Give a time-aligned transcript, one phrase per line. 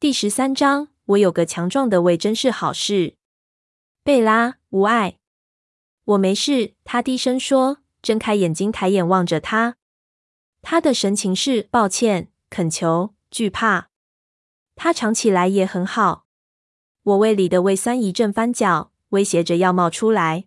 [0.00, 3.16] 第十三章，我有个强壮的胃，真是好事。
[4.02, 5.18] 贝拉，无碍。
[6.04, 6.72] 我没事。
[6.84, 9.76] 他低声说，睁开眼睛，抬眼望着他。
[10.62, 13.90] 他的神情是抱歉、恳求、惧怕。
[14.74, 16.24] 他尝起来也很好。
[17.02, 20.46] 我胃里的胃酸一阵翻搅，威胁着要冒出来。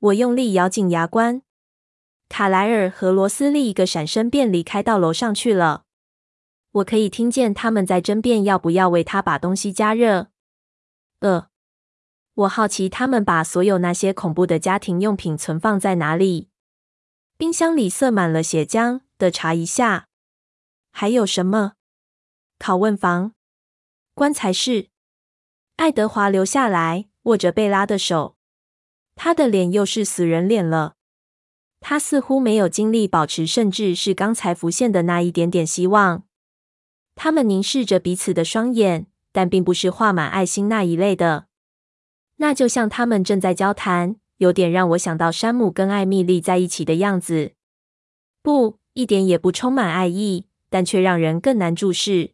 [0.00, 1.42] 我用力咬紧牙关。
[2.28, 5.84] 卡莱尔和罗斯利一个闪身便离开到楼上去了。
[6.76, 10.28] 我可以听见他们在争辩要不要为他把东西加热。
[11.20, 11.48] 呃，
[12.34, 16.50] 我好奇他们把所有那些恐怖的家庭用品存放在哪里。
[17.38, 20.08] 冰箱里塞满了血浆的，查一下。
[20.90, 21.74] 还有什么？
[22.58, 23.32] 拷问房、
[24.14, 24.88] 棺材室。
[25.76, 28.36] 爱德华留下来，握着贝拉的手。
[29.14, 30.96] 他的脸又是死人脸了。
[31.80, 36.24] 他似乎没有精力保持，甚至是刚才浮现的那一点点希望。
[37.16, 41.46] 他们凝视着彼此的双眼，但并不是画满爱心那一类的。
[42.36, 47.52] 那就像他们正在交谈，有点让我想到山姆跟艾蜜莉在一起的样子。
[48.42, 52.32] 不，一点也不充满爱意，但却让人更难注视。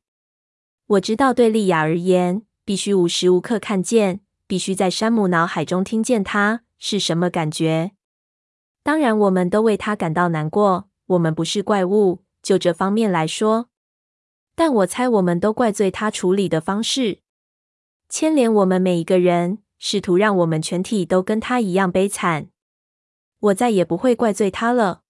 [0.86, 7.92] 我知道，对莉亚而言，必须无时无刻看见，必须在山姆脑海中听见他是什么感觉。
[8.82, 10.88] 当然，我们都为他感到难过。
[11.06, 13.68] 我们不是怪物，就这方面来说。
[14.64, 17.18] 但我猜，我们都怪罪他处理的方式，
[18.08, 22.46] 牵连我们每一个人，试图让我们全体都跟他一样悲惨。
[23.40, 25.02] 我再也不会怪罪他了。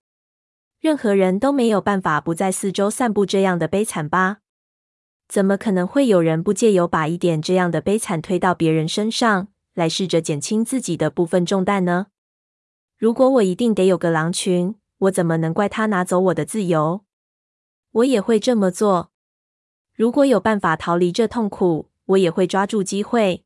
[0.81, 4.39] 任何人都没有办法不在四周散布这样的悲惨吧？
[5.29, 12.07] 怎么可能会有人不借由把一点这样的悲惨推到别人身上，来试着减轻自己的部分重担呢？
[12.97, 17.05] 如果我一定得有个狼群，我怎么能怪他拿走我的自由？
[17.91, 19.12] 我也会这么做。
[19.95, 23.45] 如果有办法逃离这痛苦，我也会抓住机会。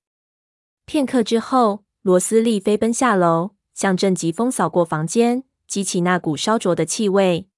[0.85, 7.49] 片刻之后，罗斯利飞奔下楼，像阵疾风扫过房间，激起那股烧灼的气味。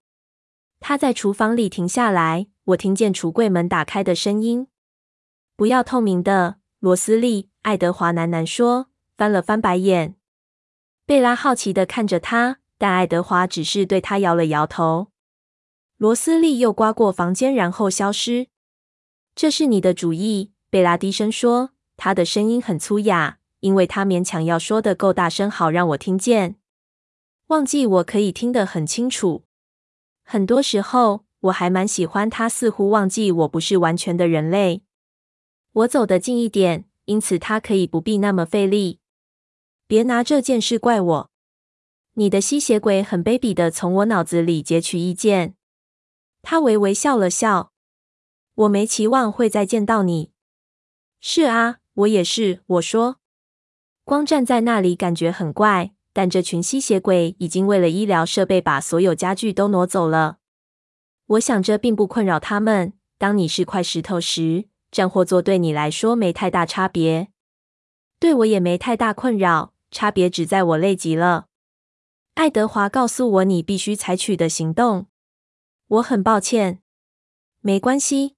[0.80, 4.68] 他在厨房里停下来，我听见橱柜门打开的声音。
[5.56, 8.86] 不要透明的，罗斯利，爱德华喃喃说，
[9.16, 10.14] 翻了翻白眼。
[11.04, 15.08] 贝拉好奇地看着他，但爱德华只是对他摇了摇头。
[15.96, 18.46] 罗斯利又刮过房间，然后消失。
[19.38, 26.56] 这是你的主意，贝拉低声说，他的声音很粗哑，因为他勉强要说的够大声，好让我听见。
[27.46, 29.44] 忘记我可以听得很清楚。
[30.24, 34.82] 很多时候，我还蛮喜欢他似乎忘记我不是完全的人类。
[35.70, 38.98] 我走得近一点，因此他可以不必那么费力。
[39.86, 41.30] 别拿这件事怪我。
[42.14, 45.54] 你的吸血鬼很卑鄙的从我脑子里截取意见。
[46.42, 47.70] 他微微笑了笑。
[48.58, 50.32] 我没期望会再见到你。
[51.20, 52.62] 是啊，我也是。
[52.66, 53.20] 我说，
[54.02, 60.38] 光站在那里感觉很怪，但这群吸血鬼已经为了医疗设备把所有家具都挪走了。
[61.26, 62.94] 我想这并不困扰他们。
[63.16, 67.28] 当你是块石头时，站或坐对你来说没太大差别。
[68.18, 71.46] 对我也没太大困扰，差别只在我累极了。
[72.34, 75.06] 爱德华告诉我你必须采取的行动。
[75.86, 76.80] 我很抱歉。
[77.60, 78.37] 没关系。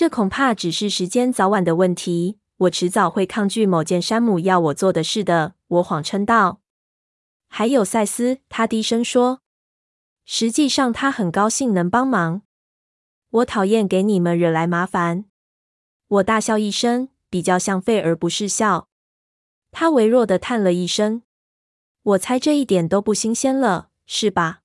[0.00, 2.38] 这恐怕只是时间早晚的问题。
[2.56, 5.56] 我迟早会抗拒某件山姆要我做的事的。
[5.66, 6.62] 我谎称道。
[7.48, 9.42] 还有赛斯，他低声说。
[10.24, 12.40] 实际上，他很高兴能帮忙。
[13.28, 15.26] 我讨厌给你们惹来麻烦。
[16.08, 18.88] 我大笑一声，比较像费而不是笑。
[19.70, 21.20] 他微弱地叹了一声。
[22.02, 24.62] 我猜这一点都不新鲜了，是吧？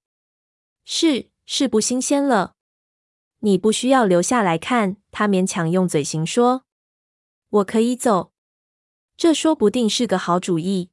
[0.85, 2.53] 是，是不新鲜了。
[3.39, 6.65] 你不需要留下来看，他勉强用嘴型说
[7.47, 8.33] ：“我可以走，
[9.15, 10.89] 这说不定是个好主意。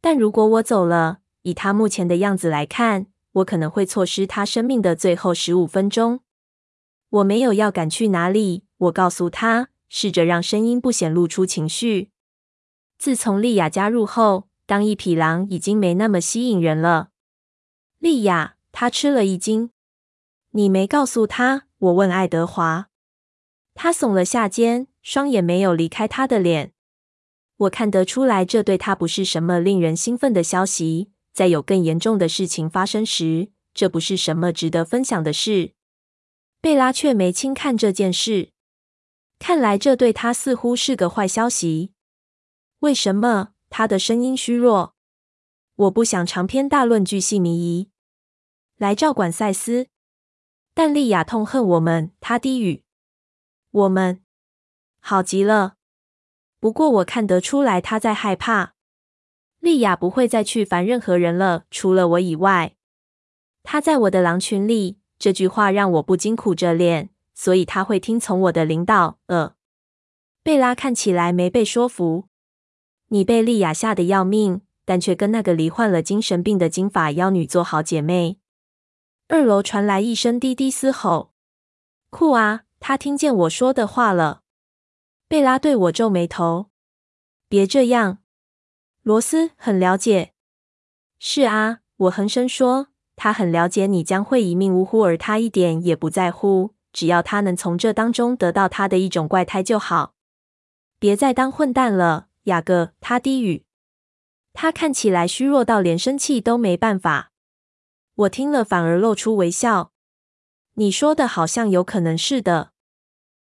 [0.00, 6.18] 但如果我走了，以他目前的样子来看，我可能会错失他生命的最后十五分钟。
[7.10, 12.10] 我没有要赶去哪里。”我告诉他，试着让声音不显露出情绪。
[12.98, 17.10] 自从莉亚加入后，当一匹狼已经没那么吸引人了。
[18.00, 19.70] 莉亚，他吃了一惊。
[20.50, 21.66] 你没告诉他？
[21.78, 22.87] 我问爱德华。
[23.80, 26.72] 他耸了下肩，双眼没有离开他的脸。
[27.58, 31.12] 我看得出来，这对他不是什么令人兴奋的消息。
[31.32, 35.74] 在有更严重的事情发生时，这不是什么值得分享的事。
[36.60, 38.50] 贝拉却没轻看这件事。
[39.38, 41.92] 看来这对他似乎是个坏消息。
[42.80, 43.50] 为什么？
[43.70, 44.96] 他的声音虚弱。
[45.76, 47.90] 我不想长篇大论巨细靡遗。
[48.76, 49.86] 来照管赛斯。
[50.74, 52.82] 但莉亚痛恨我们，她低语。
[53.78, 54.20] 我们
[55.00, 55.74] 好极了。
[56.60, 58.74] 不过我看得出来他在害怕。
[59.60, 62.74] 莉亚不会再去烦任何人了，除了我以外。
[63.62, 69.18] 他在我的狼群里，这句话让我不禁苦着脸，所以他会听从我的领导。
[69.26, 69.54] 呃，
[70.42, 72.28] 贝拉看起来没被说服。
[73.08, 78.38] 你被莉亚吓得要命，但却跟那个罹患了精神病的金发妖女做好姐妹。
[79.28, 81.32] 二楼传来一声低低嘶吼
[82.10, 84.42] ：“酷啊！”他听见我说的话了。
[85.26, 86.70] 贝拉对我皱眉头
[87.48, 88.18] ：“别这样。”
[89.02, 90.32] 罗斯很了解。
[91.18, 100.14] 是啊，我哼声说，他很了解你将会一命呜呼，而他一点也不在乎，只要他能从这当中得到他的一种怪胎就好。
[100.98, 102.92] 别再当混蛋了，雅各。
[103.00, 103.64] 他低语。
[104.52, 107.32] 他看起来虚弱到连生气都没办法。
[108.14, 109.92] 我听了，反而露出微笑。
[110.78, 112.70] 你说的好像有可能是的。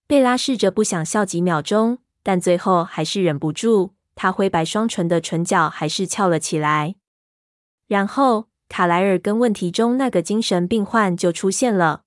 [0.08, 3.96] 贝拉试着不想笑几秒钟，但最后还是忍不住。
[4.16, 6.96] 她灰白双唇的唇角还是翘了起来。
[7.86, 12.04] 然后，卡莱尔跟问题中那个精神病患就出现了。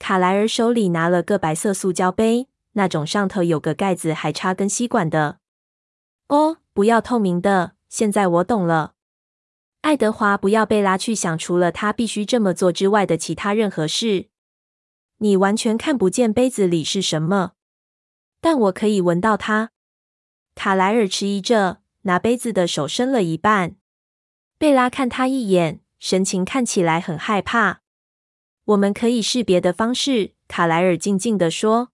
[0.00, 5.38] 卡莱尔手里拿了个白色塑胶杯，那种上头有个盖子还插根吸管的。
[6.26, 7.74] 哦，不要透明的。
[7.88, 8.94] 现在我懂了。
[9.84, 14.30] 爱德华不要贝拉去想除了他必须这么做之外的其他任何事。
[15.18, 17.52] 你完全看不见杯子里是什么，
[18.40, 19.72] 但我可以闻到它。
[20.54, 23.76] 卡莱尔迟疑着，拿杯子的手伸了一半。
[24.56, 27.82] 贝拉看他一眼，神情看起来很害怕。
[28.64, 31.90] 我们可以试别的方式，卡莱尔静静地说。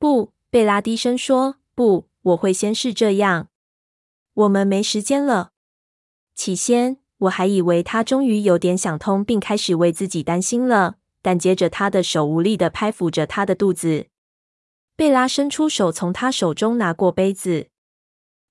[0.00, 3.46] 不，贝拉低声说，不，我会先是这样。
[4.34, 5.52] 我们没时间了。
[6.36, 10.96] 起先，我还以为他终于有点想通，并开始为自己担心了。
[11.22, 14.06] 但接着，他的手无力地拍抚着他的肚子。
[14.94, 17.68] 贝拉伸出手，从他手中拿过杯子。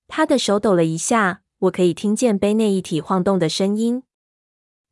[0.08, 4.02] 他的手抖了一下，我可以听见杯内液体晃动的声音。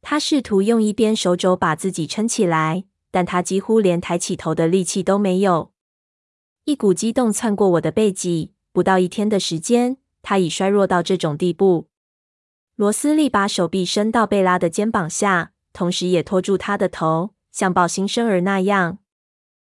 [0.01, 5.73] 他试图用一边手肘把自己撑起来，但他几乎连抬起头的力气都没有。
[6.65, 8.53] 一股激动窜过我的背脊。
[8.73, 11.89] 不到一天的时间，他已衰弱到这种地步。
[12.77, 17.35] 罗斯利把手臂伸到贝拉的肩膀下，同时也托住他的头。
[17.53, 18.99] 像抱新生儿那样，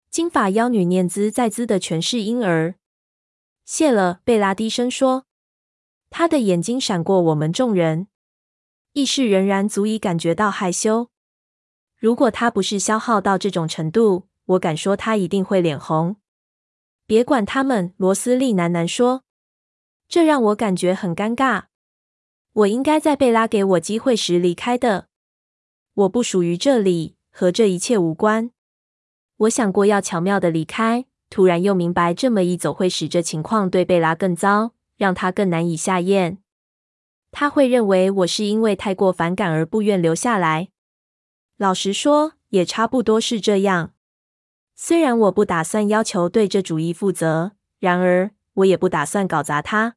[0.09, 2.77] 金发妖女念兹在兹的诠释婴儿。
[3.65, 5.27] 谢了，贝拉低声说。
[6.09, 8.07] 她的眼睛闪过我们众人，
[8.93, 11.09] 意识仍然足以感觉到害羞。
[11.99, 16.15] 如果她不是消耗到这种程度，我敢说她一定会脸红。
[17.09, 19.25] 别管他们，罗斯利喃喃说。
[20.09, 21.65] 这让我感觉很尴尬。
[22.55, 25.09] 我应该在贝拉给我机会时离开的。
[25.95, 27.17] 我不属于这里。
[27.37, 28.53] 和这一切无关。
[29.39, 36.39] 我想过要巧妙的离开，突然又明白这么一走会使这情况对贝拉更糟，让她更难以下咽。
[37.33, 40.69] 她会认为我是因为太过反感而不愿留下来。
[41.57, 43.93] 老实说，也差不多是这样。
[44.77, 49.97] 虽然我不打算要求对这主意负责，然而我也不打算搞砸它。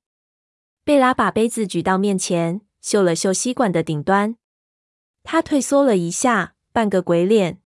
[0.88, 4.38] 贝拉把杯子举到面前，嗅了嗅吸管的顶端。
[5.22, 6.54] 他退缩了一下。
[6.72, 7.60] 扮个鬼脸，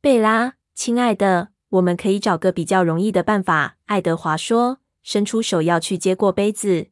[0.00, 3.78] 贝拉，亲爱的，我们可以找个比较容易的办法。
[3.86, 6.90] 爱德华说，伸出手要去接过杯子。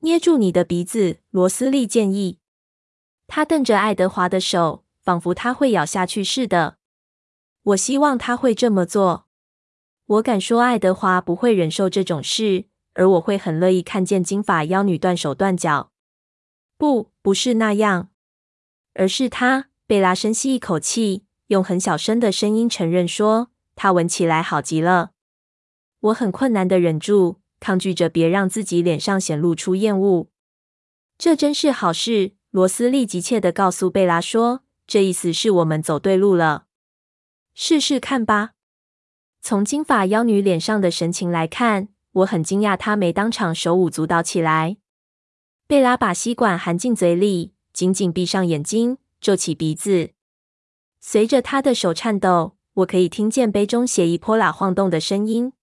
[0.00, 2.40] 捏住你的鼻子，罗斯利建议。
[3.28, 6.78] 他瞪着爱德华的手，仿佛他会咬下去似的。
[7.62, 9.28] 我希望他会这么做。
[10.06, 12.64] 我敢说，爱德华不会忍受这种事，
[12.96, 15.92] 而我会很乐意看见金发妖女断手断脚。
[16.78, 18.08] 不，不是那样，
[18.94, 19.68] 而是他。
[19.86, 25.12] 贝拉深吸一口气，用很小声的声音承认说：“他闻起来好极了。”
[26.00, 30.26] 我很困难的忍住，抗拒着别让自己脸上显露出厌恶。
[31.16, 36.66] 这真是好事，罗斯利急切的告诉贝拉说：“这意思是我们走对路了。
[37.54, 38.54] 试试看吧。”
[39.40, 44.78] 从金发妖女脸上的神情来看，我很惊讶他没当场手舞足蹈起来。
[45.66, 48.98] 贝拉把吸管含进嘴里，紧紧闭上眼睛。
[49.18, 50.12] 皱起鼻子，
[51.00, 55.54] 随着他的手颤抖，我可以听见杯中血液泼啦晃动的声音。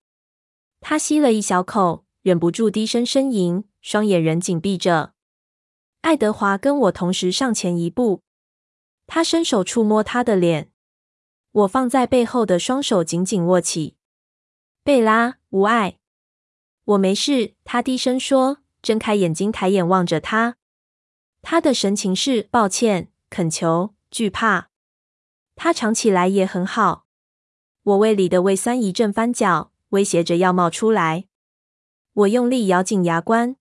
[0.81, 5.13] 他吸了一小口，忍不住低声呻吟，双眼仍紧闭着。
[6.01, 8.23] 爱德华跟我同时上前一步，
[9.05, 10.71] 他伸手触摸他的脸，
[11.51, 13.95] 我放在背后的双手紧紧握起。
[14.83, 15.99] 贝拉，无碍，
[16.85, 17.55] 我没事。
[17.63, 20.57] 他低声说，睁开眼睛，抬眼望着他，
[21.41, 23.09] 他的神情是抱歉。
[23.29, 24.69] 恳求、惧怕，
[25.55, 27.07] 他尝起来也很好。
[27.81, 31.25] 我胃里的胃酸一阵翻搅，威胁着要冒出来。
[32.13, 33.55] 我用力咬紧牙关。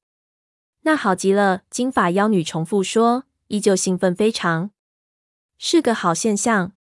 [0.82, 4.72] 那好极了，金发妖女重复说，依旧兴奋非常。
[5.56, 6.72] 是个好现象。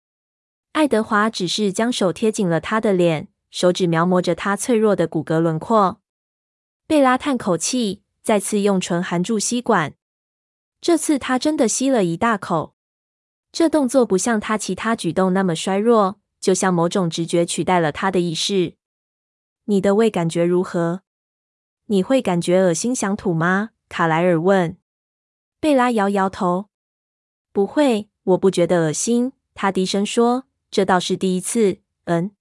[0.73, 6.01] 爱德华只是将手贴紧了她的脸，手指描摹着她脆弱的骨骼轮廓。
[6.91, 9.95] 贝拉叹口气，再次用唇含住吸管。
[10.81, 12.75] 这次她真的吸了一大口。
[13.53, 18.75] 这动作不像她其他举动那么衰弱，就像某种直觉取代了她的意识。
[19.67, 21.03] 你的胃感觉如何？
[21.87, 23.71] 你会感觉恶心想吐吗？
[23.89, 24.77] 卡莱尔问。
[25.61, 26.71] 贝拉摇摇头。
[27.53, 29.33] 不会，我不觉得恶心。
[29.55, 32.33] 他低声说：“这倒是第一次。”嗯。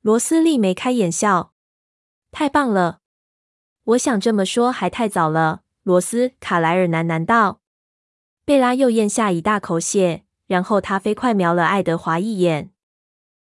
[0.00, 1.52] 罗斯利眉开眼笑。
[2.32, 2.99] 太棒了。
[3.90, 6.32] 我想这么说还太早了，罗斯。
[6.38, 7.60] 卡莱尔喃喃道。
[8.44, 12.70] 贝拉又咽下一大口血，然后他飞快瞄了爱德华一眼。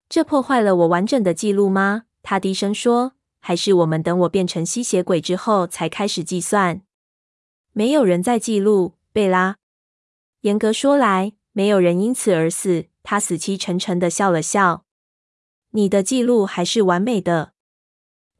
[0.08, 2.04] 这破坏了我完整的记录吗？
[2.22, 3.12] 他低声说。
[3.44, 6.82] 还是我们等我变成吸血鬼之后才开始计算？
[7.72, 9.56] 没有人在记录，贝拉。
[10.42, 12.86] 严格说来，没有人因此而死。
[13.02, 14.84] 他死气沉沉的笑了笑。
[15.72, 17.54] 你的记录还是完美的。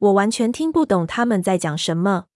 [0.03, 2.27] 我完全听不懂他们在讲什么。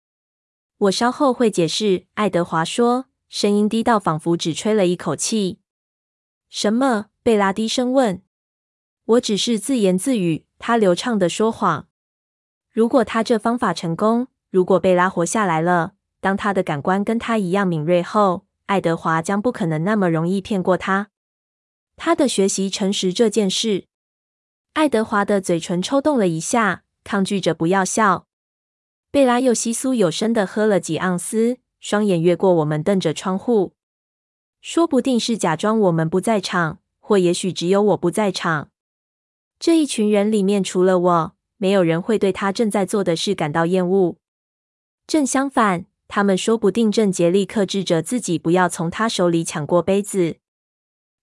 [0.79, 2.07] 我稍后会解释。
[2.15, 5.59] 爱德华说，声音低到仿佛只吹了一口气。
[6.49, 7.07] 什么？
[7.25, 8.23] 贝拉低声问。
[9.05, 10.47] 我只是自言自语。
[10.61, 11.89] 他流畅的说谎。
[12.71, 21.11] 如果他这方法成功，如果贝拉活下来了，当他的感官跟他一样敏锐后，爱德华将不可能那么容易骗过他。
[21.97, 23.87] 他的学习诚实这件事，
[24.75, 26.85] 爱德华的嘴唇抽动了一下。
[27.07, 28.27] 抗拒着不要笑，
[29.13, 33.75] 贝拉又窸窣有声的喝了几盎司，双眼越过我们，瞪着窗户。
[34.61, 38.71] 说不定是假装我们不在场，或也许只有我不在场。
[39.61, 44.17] 这一群人里面，除了我，没有人会对他正在做的事感到厌恶。
[45.07, 50.39] 正相反，他们说不定正竭力克制着自己，不要从他手里抢过杯子。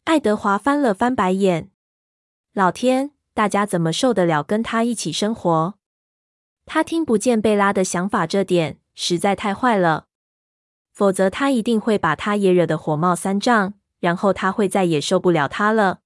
[0.05, 1.69] 爱德华翻了翻白眼，
[2.53, 3.11] 老天！
[3.33, 5.73] 大家怎么受得了跟他一起生活？
[6.65, 10.05] 他听不见贝拉的想法，这点实在太坏了。
[10.91, 16.01] 否则他一定会把他也惹得火冒三丈，然后他会再也受不了他了。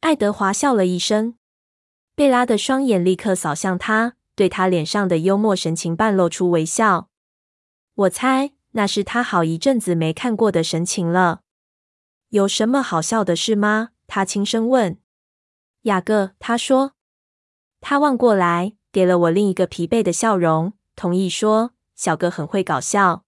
[0.00, 1.36] 爱德华笑了一声，
[2.14, 7.08] 贝拉的双眼立刻扫向他，对他脸上的幽默神情半露出微笑。
[7.94, 11.40] 我猜那是他好一阵子没看过的神情了。
[12.28, 13.90] 有什么好笑的事吗？
[14.06, 14.98] 他轻声问。
[15.84, 16.92] 雅各，他说。
[17.80, 23.24] 他望过来，给了我另一个疲惫的笑容，同意说：“小哥很会搞笑，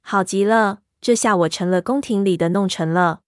[0.00, 3.20] 好极了。”这下我成了宫廷里的弄臣了。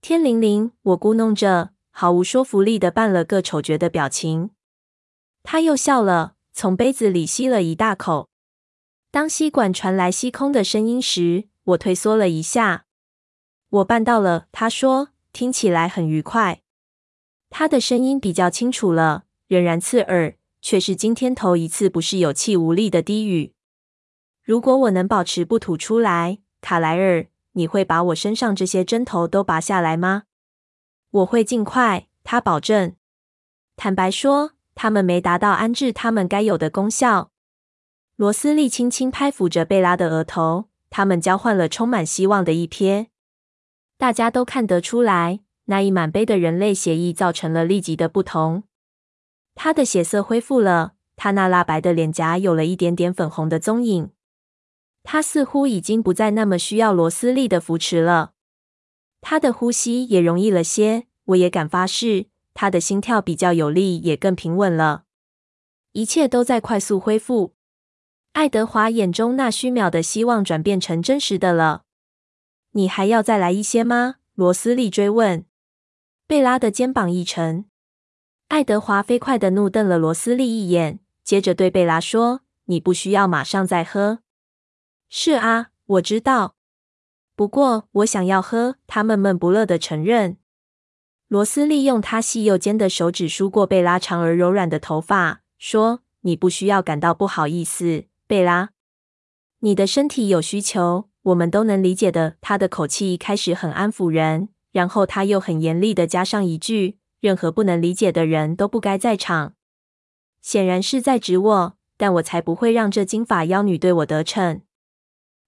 [0.00, 4.50] 天灵灵，我咕哝着，毫无说服力的扮了个丑角的表情。
[5.42, 8.30] 他又笑了，从杯子里吸了一大口。
[9.10, 12.86] 当吸管传来吸空的声音时，我退缩了一下。
[13.68, 16.62] 我办到了，他说，听起来很愉快。
[17.50, 23.54] 他的声音比较清楚了，仍然刺耳，却是今天头一次不是有气无力的低语。
[24.42, 30.24] 如果我能保持不吐出来，卡莱尔，你会把我身上这些针头都拔下来吗？
[31.10, 32.94] 我会尽快，他保证。
[33.76, 37.30] 坦白说，他们没达到安置他们该有的功效。
[38.16, 43.06] 罗斯利轻轻拍抚着贝拉的额头，他们交换了充满希望的一瞥。
[43.96, 45.40] 大家都看得出来。
[45.70, 48.64] 那一满杯的人类血液造成了立即的不同。
[49.54, 54.10] 他的血色恢复了，他那蜡白的脸颊有了一点点粉红的踪影。
[55.02, 58.32] 他似乎已经不再那么需要罗斯利的扶持了。
[59.20, 65.04] 他的呼吸也容易了些，我也敢发誓，他的心跳比较有力，也更平稳了。
[65.92, 67.54] 一切都在快速恢复。
[68.32, 71.82] 爱德华眼中那虚渺的希望转变成真实的了。
[72.72, 74.16] 你还要再来一些吗？
[74.34, 75.44] 罗斯利追问。
[76.28, 77.64] 贝拉的肩膀一沉，
[78.48, 84.18] 爱德华飞快地怒瞪了罗斯利一眼，接着对贝拉说：“你不需要马上再喝。
[85.08, 86.54] ”“是啊，我知道。
[87.34, 90.36] 不过我想要喝。”他闷闷不乐地承认。
[91.28, 98.72] 罗斯利用他细又尖的手指梳过贝拉长而柔软的头发，说：“你不需要感到不好意思，贝拉。
[99.60, 104.50] 你的身体有需求，我们都能理解的。”他的口气开始很安抚人。
[104.78, 109.54] 然后他又很严厉的加上一句：“任何不能理解的人都不该在场。”
[110.40, 114.62] 显然是在指我，但我才不会让这金发妖女对我得逞。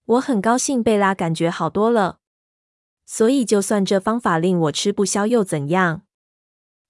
[0.04, 2.18] 我很高兴贝拉感觉好多了，
[3.06, 6.02] 所以就算这方法令我吃不消又怎样？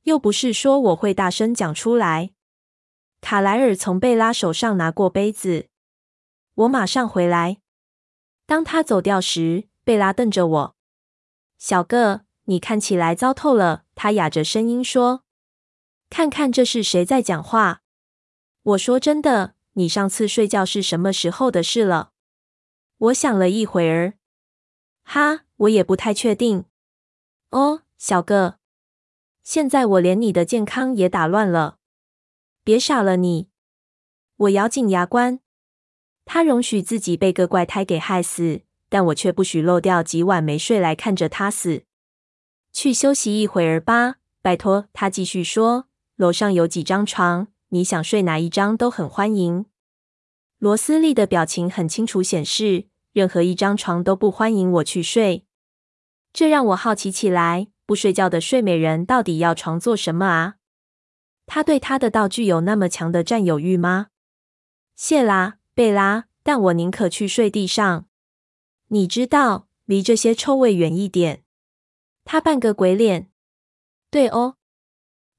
[0.05, 2.31] 又不是说我会大声讲出来。
[3.21, 5.69] 卡莱尔从贝拉手上拿过杯子。
[6.55, 7.59] 我马上回来。
[8.47, 10.77] 当他走掉时，贝拉瞪着我
[11.59, 15.23] ：“小个，你看起来糟透了。”他哑着声音说
[16.11, 17.83] ：“看看这是谁在讲话？”
[18.63, 22.11] 我说：“真的，你上次睡觉是什么时候的事了？”
[22.99, 24.15] 我想了一会儿，
[25.05, 26.65] 哈，我也不太确定。
[27.51, 28.59] 哦，小个，
[29.43, 31.79] 现在我连你的健康也打乱了。
[32.63, 33.49] 别傻了你！
[34.37, 35.41] 我咬紧牙关。
[36.27, 41.85] 他容许自己被个怪胎给害死，但我却不许漏掉几晚没睡来看着他死。
[42.73, 44.87] 去休息一会儿吧，拜托。
[44.93, 45.87] 他继续说
[46.17, 49.67] ：“楼上有几张床，你想睡哪一张都很欢迎。”
[50.59, 55.45] 罗斯利的表情很清楚显示，任何一张床都不欢迎我去睡。
[56.33, 60.55] 这让我好奇起来，不睡觉的睡美人到底要床做什么啊？
[61.47, 64.09] 他对他的道具有那么强的占有欲吗？
[64.95, 68.07] 谢啦，贝拉，但我宁可去睡地上。
[68.89, 71.43] 你知道，离这些臭味远一点。
[72.25, 73.31] 他扮个鬼脸。
[74.11, 74.57] 对哦。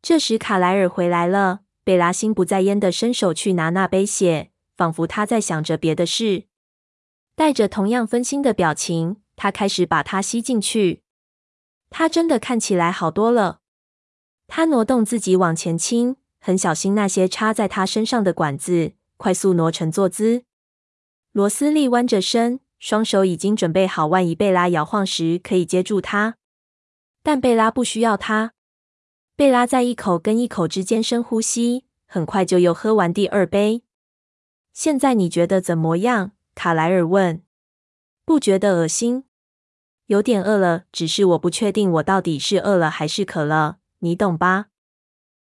[0.01, 6.45] 这时卡莱尔回来了，贝拉心不在焉的伸手去拿那杯血，仿佛他在想着别的事。
[7.35, 11.03] 带着同样分心的表情，他开始把它吸进去。
[11.89, 13.59] 他真的看起来好多了。
[14.47, 20.43] 他挪动自己往前倾，很小心那些插在他身上的管子，快速挪成坐姿。
[21.31, 26.37] 罗斯利弯着身，双手已经准备好，万一贝拉摇晃时可以接住他。
[27.23, 28.53] 但贝拉不需要他。
[29.35, 33.83] 贝拉在一口跟一口之间深呼吸，很快就又喝完第二杯。
[34.73, 36.31] 现在你觉得怎么样？
[36.55, 37.43] 卡莱尔问。
[38.23, 39.25] 不觉得恶心？
[40.05, 43.77] 有点饿了，只是我不确定我到底是饿了还是渴了。
[43.99, 44.67] 你懂吧，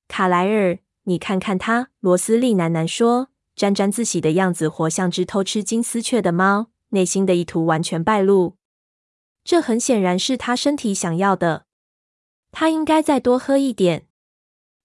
[0.09, 0.79] 卡莱尔？
[1.05, 8.57] 你看看他，罗斯利喃喃说，沾沾自喜的样子，活像只偷吃金丝雀的猫，内心的意图完全败露。
[9.43, 11.67] 这很显然是他身体想要的。
[12.53, 14.07] 他应该再多喝一点。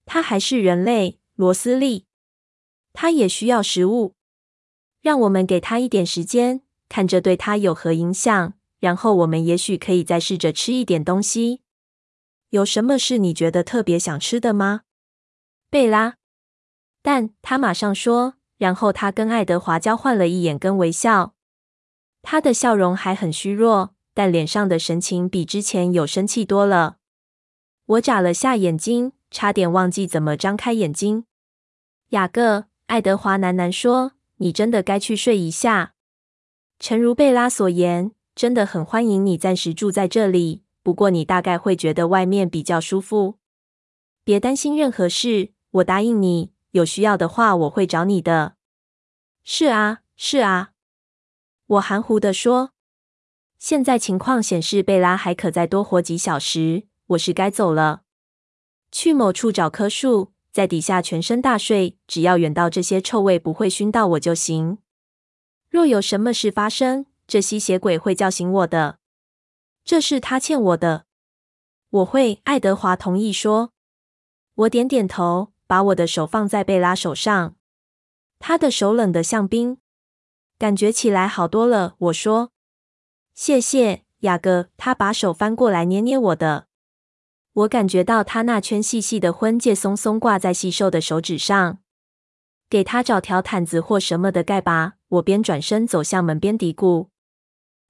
[0.04, 2.06] 他还是人类，罗斯利，
[2.92, 4.16] 他也需要食物。
[5.00, 11.60] 让我们给他一点时间，看着对他有何影响，然后我们也许可以再试着吃一点东西。
[12.50, 14.82] 有什么是你觉得特别想吃的吗，
[15.70, 16.16] 贝拉？
[17.02, 21.34] 但他马上说，然后他跟爱德华交换了一眼跟微笑。
[22.22, 26.97] 他的笑容还很虚弱，但脸上的神情比之前有生气多了。
[27.88, 31.24] 我眨了下眼睛，差点忘记怎么张开眼睛。
[32.10, 35.94] 雅各，爱德华喃喃说：“你真的该去睡一下。”
[36.78, 40.64] 诚如贝拉所言，真的很欢迎你暂时住在这里。
[40.82, 43.38] 不过你大概会觉得外面比较舒服。
[44.22, 48.56] 别担心任何事，我答应你，有需要的话我会找你的。
[49.42, 50.72] 是啊，是啊，
[51.66, 52.72] 我含糊地说。
[53.58, 58.02] 现在情况显示贝拉还可再多活几小时，我是该走了。
[58.90, 64.78] 去某处找棵树，在底下全身大睡，只要远到这些臭味不会熏到我就行。
[65.70, 68.98] 若有什么事发生，这吸血鬼会叫醒我的。
[69.84, 71.06] 这是他欠我的，
[71.90, 72.40] 我会。
[72.44, 73.72] 爱德华同意说。
[74.54, 77.54] 我点点头，把我的手放在贝拉手上。
[78.38, 79.78] 他的手冷得像冰，
[80.58, 81.94] 感觉起来好多了。
[81.98, 82.52] 我说
[83.34, 86.67] ：“谢谢，雅各。”他把手翻过来捏捏我的，
[87.58, 91.78] 我感觉到他那圈细细的婚戒松松挂在细瘦的手指上。
[92.70, 94.94] 给他找条毯子或什么的盖吧。
[95.08, 97.08] 我边转身走向门边嘀咕。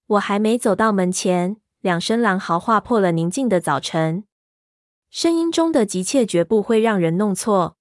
[0.06, 1.56] 我还没走到门前。
[1.80, 4.24] 两声狼嚎划破了宁静的早晨，
[5.10, 7.76] 声音中的急切绝不会让人弄错。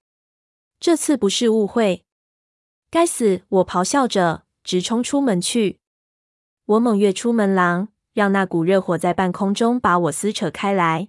[0.78, 2.04] 这次不是误会。
[2.90, 3.42] 该死！
[3.48, 5.80] 我咆哮着，直冲出门去。
[6.66, 11.08] 我猛跃出门廊，让那股热火在半空中把我撕扯开来。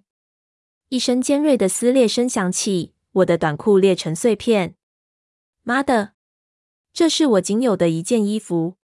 [0.89, 4.75] 一声尖锐的撕裂声响起，我的短裤裂成碎片。
[5.61, 6.13] 妈的！
[6.91, 8.77] 这是我仅有的一件衣服。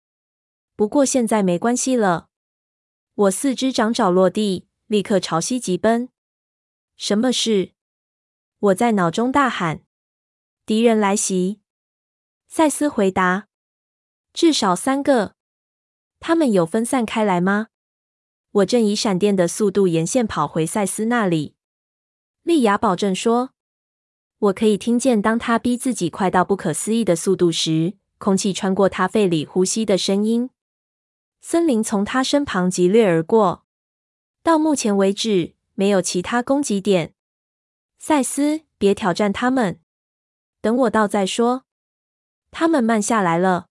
[0.75, 2.29] 不过现在没关系了。
[3.15, 6.09] 我四肢掌爪落地，立刻朝西疾奔。
[6.95, 7.71] 什么事？
[8.59, 9.81] 我在脑中大喊
[10.63, 11.61] ：“敌人来袭！”
[12.45, 13.47] 赛斯回答
[14.31, 15.33] ：“至少三个。
[16.19, 17.69] 他们有分散开来吗？”
[18.61, 21.55] 我正以闪电的速度沿线跑回赛斯那里。
[22.45, 23.49] 莉亚保证说
[24.37, 30.51] ：“我可以听见当他逼自己快到不可思议的速度时，空气穿过他肺里呼吸的声音。”
[31.41, 33.65] 森林从他身旁急掠而过，
[34.43, 37.15] 到目前为止没有其他攻击点。
[37.97, 39.79] 赛斯，别挑战他们，
[40.61, 41.65] 等我到再说。
[42.51, 43.69] 他们慢下来了。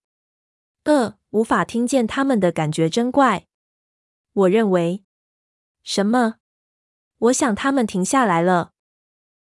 [0.82, 3.46] 呃，无法听见他们的感觉真怪。
[4.32, 5.04] 我认为。
[5.84, 6.38] 什么？
[7.24, 8.72] 我想他们停下来了，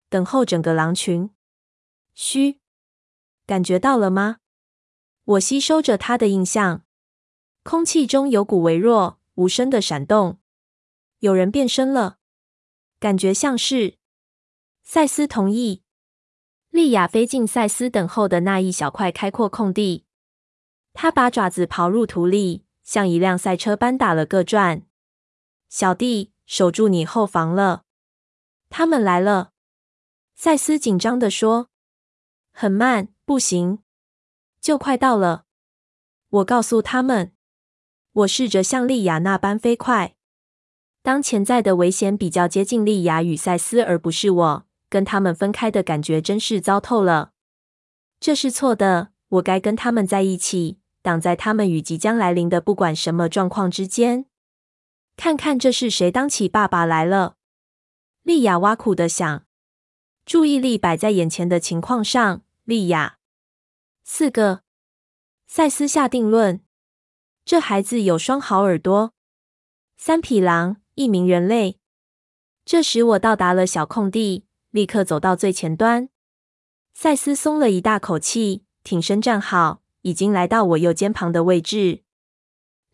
[0.08, 1.30] 等候整个狼群。
[2.14, 2.60] 嘘，
[3.44, 4.38] 感觉到了吗？
[5.24, 6.84] 我吸收着他的印象。
[7.62, 10.38] 空气中有股微弱、无声的闪动。
[11.18, 12.18] 有人变身了，
[12.98, 13.98] 感觉像是。
[14.82, 15.82] 赛斯同意。
[16.70, 20.06] 莉亚飞进赛斯等候的那一小块开阔空地，
[20.94, 24.86] 他把爪子刨入土里，像一辆赛车般打了个转。
[25.68, 27.82] 小弟，守住你后方了。
[28.70, 29.52] 他们来了。
[30.34, 31.68] 赛斯紧张地说
[32.52, 33.80] ：“很慢，不行，
[34.60, 35.44] 就快到了。”
[36.28, 37.32] 我告诉他们，
[38.12, 40.14] 我试着像莉亚那般飞快。
[41.02, 44.66] 当潜在的危险比较接近莉亚与赛斯，而不是我。
[44.88, 47.32] 跟他们分开的感觉真是糟透了。
[48.20, 54.26] 这是错的，我该跟他们在一起，挡在他们与即将来临的不管什么状况之间。
[55.16, 57.36] 看看这是谁当起爸爸来了？
[58.22, 59.44] 莉亚挖苦的想。
[60.24, 63.18] 注意力摆在眼前的情况上，莉亚。
[64.04, 64.62] 四个。
[65.46, 66.60] 赛斯下定论。
[67.44, 69.12] 这孩子有双好耳朵。
[69.96, 71.78] 三匹狼，一名人类。
[72.64, 74.44] 这时我到达了小空地。
[74.70, 76.10] 立刻走到最前端，
[76.92, 82.02] 赛斯松了一大口气，挺身站好，已经来到我右肩旁的位置。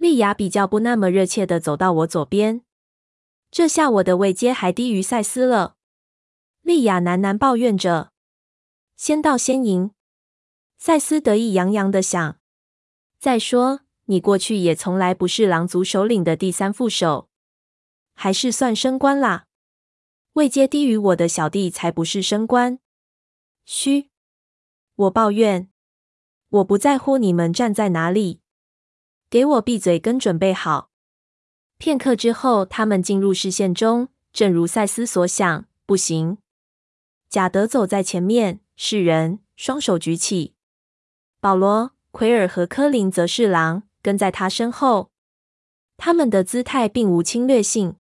[0.02, 2.62] 莉亚比较不那么热切的走到我左边，
[3.52, 5.76] 这下我的位阶还低于赛斯了。
[6.62, 8.10] 莉亚喃喃抱怨着
[8.98, 9.92] ：“先到先赢。”
[10.76, 12.40] 赛斯得意洋洋的想
[13.20, 17.28] ：“再说，你过去也从来不是狼族首领的第三副手，
[18.14, 19.46] 还是算升官啦。”
[20.34, 22.80] 位阶低于我的小弟才不是升官。
[23.64, 24.10] 嘘，
[24.96, 25.70] 我抱怨，
[26.48, 28.40] 我不在乎你们站在哪里，
[29.32, 30.90] 给我闭嘴跟准备好。
[31.78, 36.36] 片刻之后，他们进入视线中，正如赛斯所想，不行。
[37.30, 40.52] 贾德走在前面，是人，双手举起。
[41.40, 45.10] 保罗、奎尔和科林则是狼，跟在他身后。
[45.96, 47.96] 他们的姿态并无侵略性。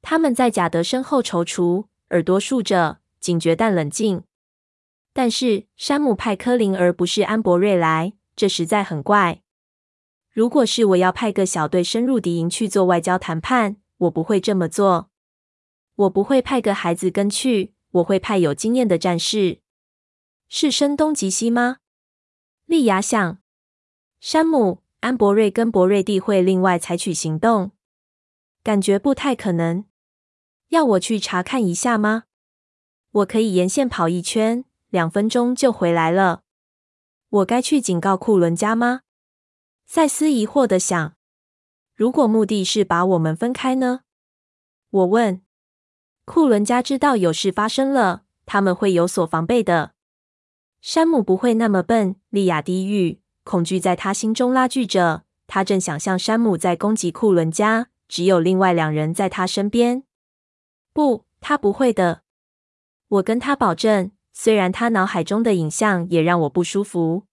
[0.00, 4.22] 他们在贾德身后踌躇，耳朵竖着，警觉但冷静。
[5.12, 9.42] 但是山姆派科林而不是安博瑞来，这实在很怪。
[10.36, 15.08] 如果是我要派个小队深入敌营去做外交谈判，我不会这么做。
[15.94, 19.60] 我不会派个孩子跟去，我会派有经验的战士。
[20.46, 21.78] 是声东击西吗？
[22.66, 23.38] 莉亚想。
[24.20, 27.70] 山姆、安博瑞跟博瑞蒂会另外采取行动，
[28.62, 29.86] 感觉不太可能。
[30.68, 32.24] 要我去查看一下吗？
[33.10, 36.42] 我可以沿线跑一圈，两分钟就回来了。
[37.30, 39.00] 我该去警告库伦家吗？
[39.86, 41.14] 赛斯疑惑的想。
[41.94, 44.00] 如果目的是把我们分开呢？
[44.90, 45.42] 我问。
[46.24, 49.92] 库伦家知道有事发生了，他们会有所防备的。
[50.80, 52.16] 山姆不会那么笨。
[52.30, 55.22] 莉亚低语，恐惧在他心中拉锯着。
[55.46, 60.02] 他正想象山姆在攻击库伦家，只有另外两人在他身边。
[60.92, 62.22] 不，他不会的。
[63.06, 67.26] 我跟他保证，虽然他脑海中的影像也让我不舒服。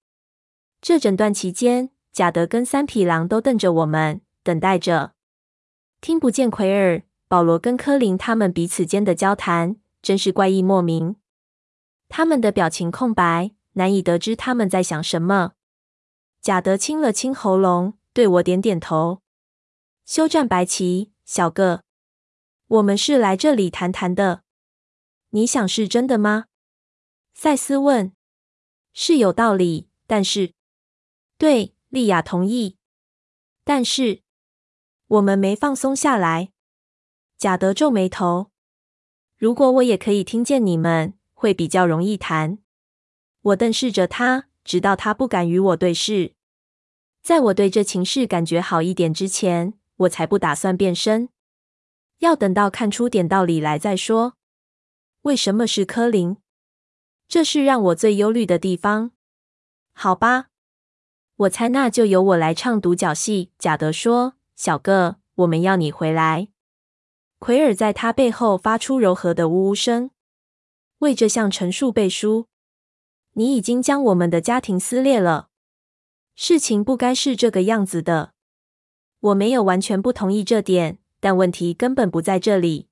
[0.79, 5.15] 这整段期间，贾德跟三匹狼都瞪着我们，等待着。
[5.99, 11.15] 听不见奎尔、保罗跟科林他们彼此间的交谈，真是怪异莫名。
[12.09, 15.53] 他们的表情空白，难以得知他们在想什么。
[16.39, 19.23] 贾德清了清喉咙，对我点点头。
[20.05, 21.81] 休战白旗，小个。
[22.67, 24.43] 我们是来这里谈谈的。
[25.31, 26.45] 你想是真的吗？
[27.33, 28.13] 赛斯问。
[28.93, 30.53] 是有道理，但是……
[31.39, 32.77] 对，莉亚同意。
[33.63, 34.23] 但是
[35.05, 36.51] 我们没放松下来。
[37.37, 38.49] 贾德皱眉头。
[39.37, 42.57] 如果我也可以听见你们，会比较容易谈。
[43.41, 46.33] 我瞪视着他，直到他不敢与我对视。
[47.21, 51.29] 在我对这情势感觉好一点之前，我才不打算变身。
[52.17, 54.33] 要等到看出点道理来再说。
[55.21, 56.37] 为什么是科林？
[57.27, 59.11] 这是让我最忧虑的地方。
[59.93, 60.47] 好吧，
[61.43, 63.51] 我猜那就由我来唱独角戏。
[63.57, 66.49] 贾德说：“小个，我们要你回来。”
[67.39, 70.11] 奎尔在他背后发出柔和的呜呜声，
[70.99, 72.47] 为这项陈述背书。
[73.33, 75.49] 你已经将我们的家庭撕裂了。
[76.35, 78.33] 事情不该是这个样子的。
[79.19, 80.99] 我没有完全不同意这点。
[81.19, 82.89] 但问题根本不在这里。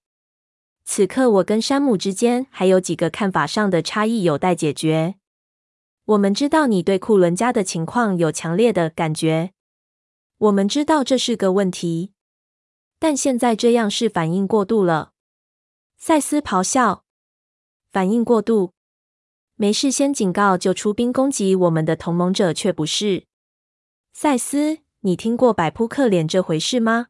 [0.85, 5.15] 此刻，我跟山姆之间还有几个看法上的差异有待解决。
[6.05, 9.53] 我们知道你对库伦家的情况有强烈的感觉。
[10.37, 12.13] 我们知道这是个问题，
[12.97, 15.13] 但现在这样是反应过度了。
[15.97, 17.05] 赛斯咆哮
[17.91, 18.73] ：“反应过度？
[19.55, 23.27] 没事先警告就出兵攻击我们的同盟者，却不是。”
[24.11, 27.07] 赛斯，你听过摆扑克脸这回事吗？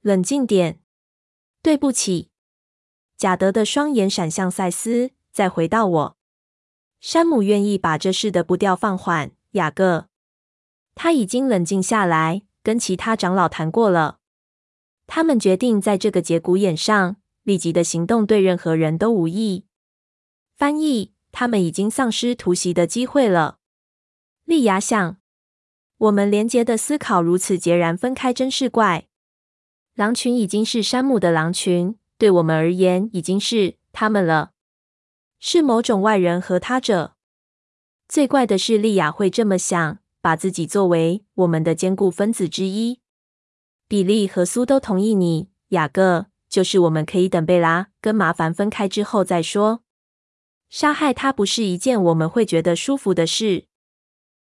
[0.00, 0.80] 冷静点。
[1.60, 2.30] 对不起。
[3.16, 6.15] 贾德的双眼闪向赛斯，再回到我。
[7.00, 10.08] 山姆愿意把这事的步调放缓，雅各。
[10.94, 14.18] 他已经冷静下来，跟其他长老谈过了。
[15.06, 19.66] 他们决定在这个节骨眼上立即的行动，对任何人都无益。
[20.56, 23.58] 翻译：他们已经丧失突袭的机会了。
[24.44, 25.18] 莉亚想，
[25.98, 29.06] 我们连结的思考如此截然分开，真是怪。
[29.94, 34.52] 狼群已经是山姆的狼群，对我们而言已经是他们了，
[35.48, 37.14] 是某种外人和他者。
[38.08, 39.98] 最怪的是，莉亚会这么想。
[40.20, 42.98] 把自己作为我们的坚固分子之一，
[43.86, 46.26] 比利和苏都同意你，雅各。
[46.48, 49.84] 就是我们可以等贝拉跟麻烦分开之后再说。
[50.68, 53.66] 杀害他不是一件我们会觉得舒服的事。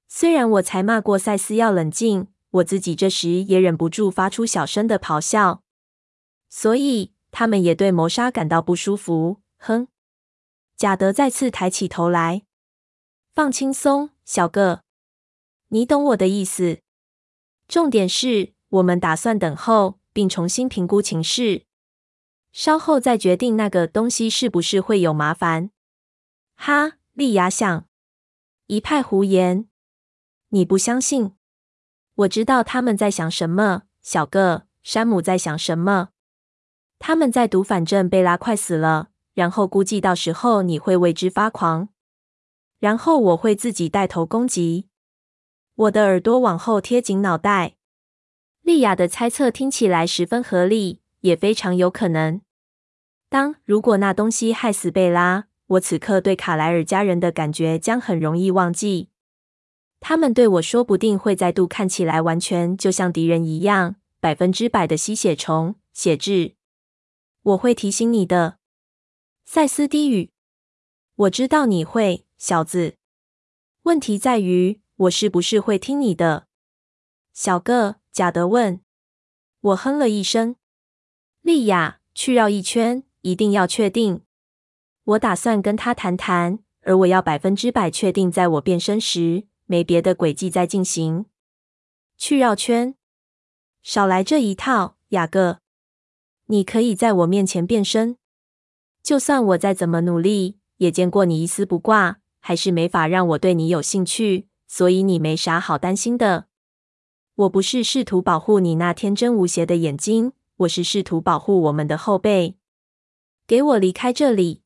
[0.06, 5.62] 虽然我才骂过赛斯要冷静，我自己这时也忍不住发出小声的咆哮。
[6.50, 9.38] 所以他们也对谋杀感到不舒服。
[9.56, 9.88] 哼！
[10.80, 12.44] 贾德再次抬起头来，
[13.34, 14.80] 放轻松，小个。
[15.68, 16.80] 你懂我的意思。
[17.68, 21.66] 重点是我们打算等候，并重新评估情势，
[22.50, 25.70] 稍后再决定那个东西是不是会有麻烦。
[26.56, 27.86] 哈，莉亚想，
[28.68, 29.68] 一派胡言。
[30.48, 31.36] 你不相信？
[32.14, 34.66] 我知道他们在想什么，小个。
[34.82, 36.08] 山姆在想什么？
[36.98, 41.88] 他们在赌，反正贝拉快死了，然后估计到时候你会为之发狂，
[42.78, 44.88] 然后我会自己带头攻击。
[45.74, 47.76] 我的耳朵往后贴紧脑袋。
[48.60, 52.42] 莉亚的猜测听起来十分合理，也非常有可能。
[53.30, 59.08] 当如果那东西害死贝拉，我此刻对卡莱尔家人的感觉将很容易忘记。
[60.00, 66.56] 他们对我说不定会再度看起来完全就像敌人一样，百分之百的吸血虫血质。
[67.42, 68.58] 我会提醒你的，
[69.52, 70.30] 赛斯低语。
[71.16, 72.94] 我知道你会，小子。
[73.82, 74.80] 问题在于。
[74.94, 76.46] 我是不是会听你的，
[77.32, 77.96] 小个？
[78.12, 78.80] 贾德问。
[79.60, 80.54] 我哼了一声。
[81.40, 84.22] 莉亚，去绕一圈，一定要确定。
[85.02, 91.26] 我打算跟他谈谈，而我要百分之百确定，在我变身时，没别的诡计在进行。
[92.16, 92.94] 去绕圈？
[93.82, 95.58] 少来这一套，雅各。
[96.46, 98.16] 你可以在我面前变身，
[99.02, 104.46] 就算我再怎么努力，也见过你一丝不挂，还是没法让我对你有兴趣。
[104.66, 106.46] 所以你没啥好担心的。
[107.34, 112.56] 我不是试图保护你那天真无邪的眼睛，我是试图保护我们的后辈。
[113.48, 114.62] 给我离开这里！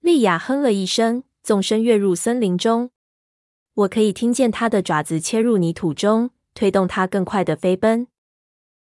[0.00, 2.92] 莉亚哼了一声，纵身跃入森林中。
[3.74, 8.06] 我可以听见它的爪子切入泥土中，推动它更快的飞奔。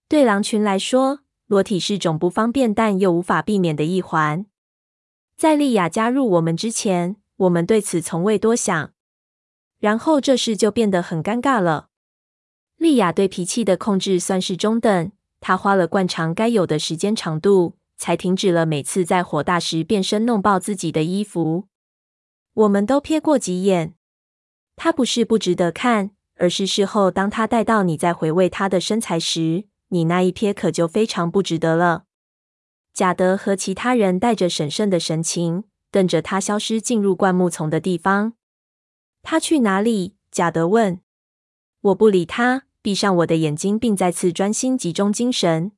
[0.08, 4.45] 对狼群来说，裸体是种不方便但又无法避免的一环。
[5.41, 8.93] 在莉亚加入我们之前，我们对此从未多想。
[9.80, 11.88] 然后这事就变得很尴尬了。
[12.77, 21.65] 莉亚对脾气的控制算是中等，她花了惯常该有的时间长度，才停止了每次在火大时变身弄爆自己的衣服。
[22.54, 23.95] 我们都瞥过几眼，
[24.75, 32.04] 她不是不值得看，而是事后当她带到你在回味她的身材时，你那一瞥可就非常不值得了。
[32.93, 38.34] 贾德和其他人带着审慎的神情，瞪着他消失进入灌木丛的地方。
[39.21, 40.15] 他去哪里？
[40.30, 40.99] 贾德问。
[41.82, 45.71] 我不理他，闭上我的眼睛，并再次专心集中精神。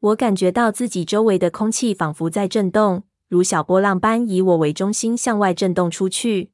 [0.00, 6.52] 我感觉到自己周围的空气仿佛在震动，如小波浪般以我为中心向外震动出去。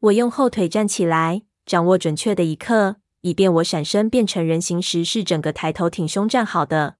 [0.00, 6.96] 我用后腿站起来，掌握准确的一刻，以便我闪身变成人形时是整个抬头挺胸站好的。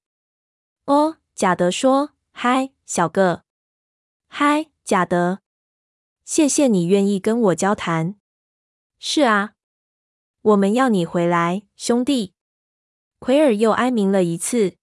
[0.87, 3.45] 哦，贾德说：“嗨，小个。”
[4.27, 5.39] 嗨，贾德。
[6.25, 8.17] 谢谢你愿意跟我交谈。
[8.99, 9.53] 是啊，
[10.43, 12.35] 我们要你回来，兄弟。
[13.21, 14.79] 奎尔又哀鸣了一次。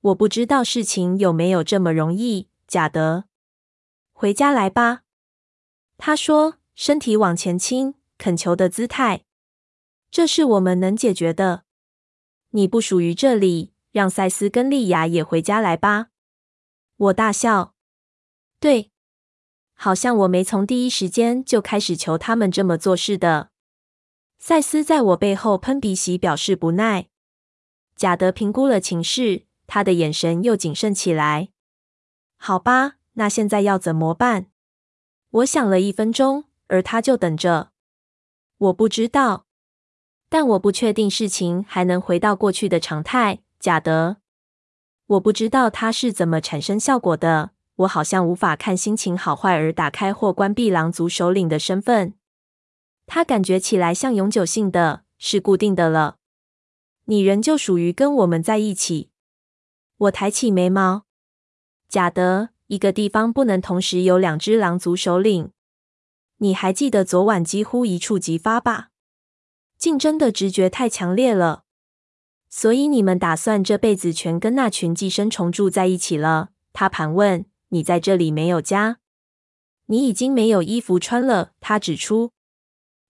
[0.00, 3.24] 我不知道事情有没有这么容易，贾德。
[4.14, 5.02] 回家来吧，
[5.98, 9.26] 他说，身体往前倾，恳求的姿态。
[10.10, 11.64] 这是我们能解决的。
[12.52, 16.08] 你不属于这里，让赛斯跟莉亚也回家来吧。
[16.98, 17.74] 我大笑。
[18.60, 18.90] 对。
[19.72, 23.48] 好像我没从第一时间就开始求他们这么做似的。
[24.38, 27.08] 赛斯在我背后喷鼻息，表示不耐。
[27.94, 31.48] 贾德评估了情势，他的眼神又谨慎起来。
[32.36, 34.48] 好吧，那现在要怎么办？
[35.30, 37.72] 我想了一分钟，而他就等着。
[38.58, 39.46] 我不知道，
[40.28, 43.40] 但我不确定事情还能回到过去的常态。
[43.58, 44.18] 贾德，
[45.06, 47.50] 我不知道它是怎么产生效果的。
[47.76, 52.14] 我好像无法看心情好坏而打开或关闭狼族首领的身份。
[53.06, 56.16] 它感觉起来像永久性的，是固定的了。
[57.04, 59.10] 你仍旧属于跟我们在一起。
[59.98, 61.04] 我抬起眉毛。
[61.88, 65.50] 贾德，一个地方不能同时有两只狼族首领。
[66.38, 68.88] 你还记得昨晚几乎一触即发吧？
[69.76, 71.64] 竞争的直觉太强烈了。
[72.56, 76.52] 所以你们打算这辈子全跟那群寄生虫住在一起了？
[76.72, 77.44] 他盘问。
[77.68, 79.00] 你在这里没有家，
[79.86, 81.52] 你已经没有衣服穿了。
[81.60, 82.32] 他指出，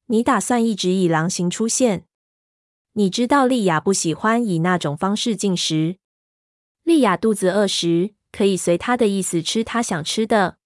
[0.07, 2.07] 你打算一直以狼形出现。
[2.95, 5.99] 你知道莉亚不喜欢以那种方式进食。
[6.83, 10.57] 莉亚肚子饿时，可以随她的意思吃她想吃的。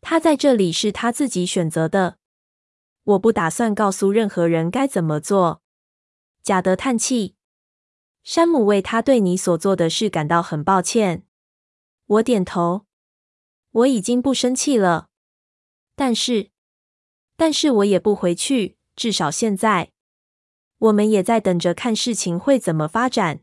[0.00, 2.16] 她在这里是她自己选择的。
[3.04, 5.62] 我不打算告诉任何人该怎么做。
[6.42, 7.36] 贾德叹气。
[8.22, 11.24] 山姆为他对你所做的事感到很抱歉。
[12.06, 12.86] 我点头。
[13.72, 15.08] 我已经不生气了，
[15.96, 16.50] 但是，
[17.36, 18.76] 但是我也不回去。
[18.94, 19.92] 至少现在，
[20.76, 23.40] 我们也在等着看事情会怎么发展。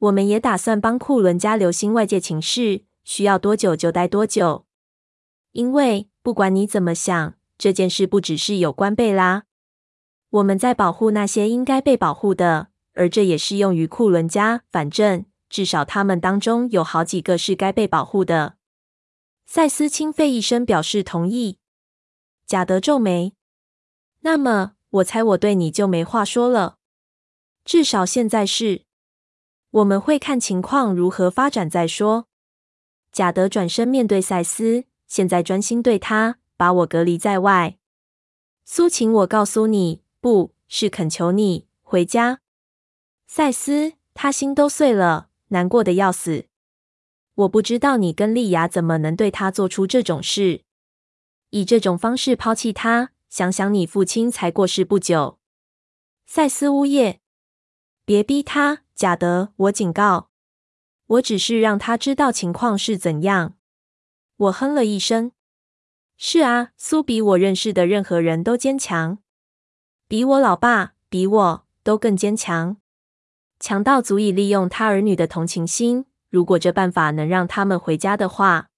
[0.00, 4.66] 我们也打算帮库伦家留心外界情势，需要多久就待多久。
[5.52, 9.44] 因为不管你怎么想，这件事不只是有关贝拉。
[10.28, 14.64] 我们在保护那些应该被保护的，而这也适用于库伦家。
[14.70, 18.56] 反正至少他们当中有好几个是该被保护的。
[19.46, 21.58] 赛斯轻吠一声，表示同意。
[22.46, 23.34] 贾德皱眉。
[24.20, 26.76] 那么，我猜我对你就没话说了。
[27.64, 28.82] 至少现在是。
[29.70, 32.26] 我们会看情况如何发展再说。
[33.12, 37.78] 贾德转身面对赛斯，现在专心对他，把我隔离在外。
[38.64, 42.40] 苏，晴我告诉你，不是恳求你回家。
[43.30, 46.46] 赛斯，他心都碎了，难过的要死。
[47.34, 50.62] 我不知道你跟丽亚怎么能对他做出这种事，
[51.50, 53.10] 以这种方式抛弃他。
[53.28, 55.38] 想想你父亲才过世不久。
[56.24, 57.20] 赛斯呜咽，
[58.06, 60.30] 别逼他，贾德，我警告。
[61.06, 63.58] 我只是让他知道情况是怎样。
[64.36, 65.32] 我哼了一声。
[66.16, 69.18] 是啊，苏比我认识的任何人都坚强，
[70.08, 72.78] 比我老爸，比我都更坚强，
[73.60, 76.06] 强到足以利用他儿女的同情心。
[76.30, 78.68] 如果这办法能让他们回家的话，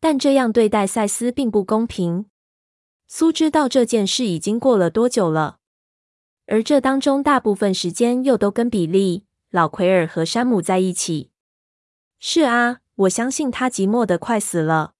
[0.00, 2.26] 但这样对待赛斯并不公平。
[3.06, 5.58] 苏知道这件事已经过了多久了，
[6.46, 11.30] 而这当中大部分时间又都跟比利、老奎尔和山姆在一起。
[12.18, 14.94] 是啊，我相信他寂寞的快死了。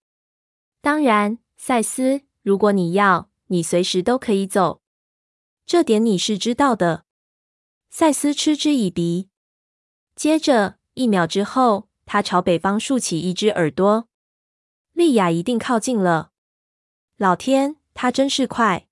[0.82, 4.82] 当然，赛斯，如果你要，你随时都可以走。
[5.64, 7.04] 这点你是知道的。
[7.94, 9.28] 赛斯嗤之以鼻，
[10.16, 10.78] 接着。
[10.94, 14.09] 一秒之后，他朝北方竖起一只耳朵。
[14.94, 16.33] 莉亚一定靠近了。
[17.18, 18.88] 老天，他真是快！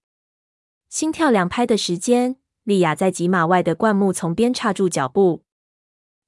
[0.90, 5.44] 心跳两拍的时间，莉亚在几码外的灌木丛边刹住脚步。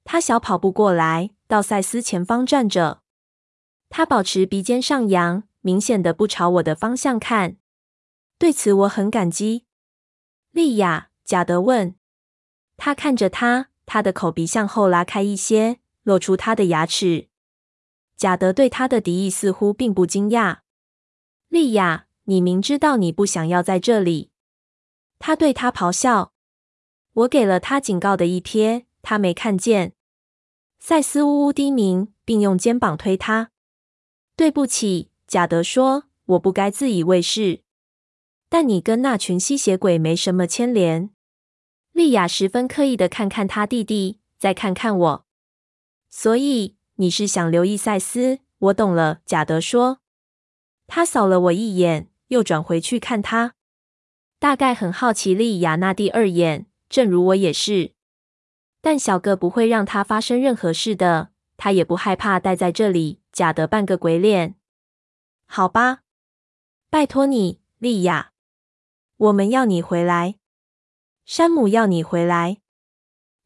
[0.03, 3.03] 他小跑步过来，到赛斯前方站着。
[3.89, 7.57] 他保持鼻尖上扬，明显的不朝我的方向看。
[8.39, 9.67] 对此我很感激。
[10.49, 11.95] 莉亚，贾德问。
[12.77, 13.69] 他看着他。
[13.85, 17.27] 他的口鼻向后拉开一些，露出他的牙齿。
[18.15, 20.59] 贾德对他的敌意似乎并不惊讶。
[21.49, 24.31] 莉亚，你明知道你不想要在这里。
[25.19, 26.31] 他对他咆哮。
[27.11, 29.93] 我给了他警告的一瞥，他没看见。
[30.79, 33.51] 赛斯呜呜低鸣，并用肩膀推他。
[34.37, 37.63] 对不起，贾德说，我不该自以为是。
[38.47, 41.09] 但你跟那群吸血鬼没什么牵连。
[41.93, 45.25] 莉亚十分刻意的看看他弟弟，再看看我。
[46.09, 48.39] 所以你是想留意赛斯？
[48.57, 49.99] 我懂了，贾德说。
[50.87, 53.53] 他扫了我一眼，又转回去看他，
[54.39, 57.93] 大概很好奇莉亚那第二眼，正如我也是。
[58.81, 63.19] 但小个不会让他发生任何事的，他也不害怕待在这里。
[63.31, 64.55] 贾德扮个鬼脸。
[65.45, 65.99] 好吧，
[66.89, 68.31] 拜托你，莉亚，
[69.17, 70.35] 我们要你回来。
[71.25, 72.57] 山姆要你回来。